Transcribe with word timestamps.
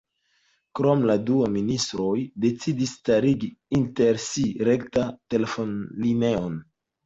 Krome 0.77 1.09
la 1.09 1.15
du 1.27 1.37
ministroj 1.57 2.15
decidis 2.47 2.95
starigi 3.01 3.53
inter 3.83 4.23
si 4.27 4.49
rektan 4.73 5.15
telefonlineon. 5.37 6.61